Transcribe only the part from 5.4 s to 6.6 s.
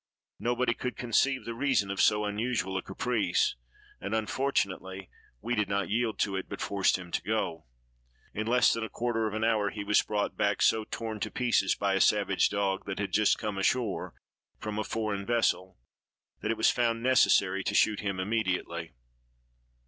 we did not yield to it, but